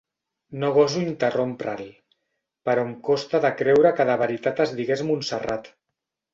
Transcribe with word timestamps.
No 0.61 0.69
goso 0.77 1.03
interrompre'l, 1.07 1.91
però 2.69 2.87
em 2.87 2.97
costa 3.11 3.43
de 3.45 3.53
creure 3.61 3.95
que 4.01 4.09
de 4.13 4.19
veritat 4.25 4.67
es 4.69 4.77
digués 4.83 5.09
Montserrat. 5.13 5.75